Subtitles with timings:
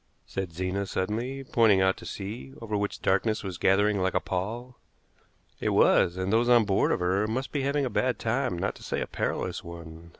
[0.25, 4.75] said Zena suddenly, pointing out to sea, over which darkness was gathering like a pall.
[5.59, 8.73] It was, and those on board of her must be having a bad time, not
[8.77, 10.09] to say a perilous one.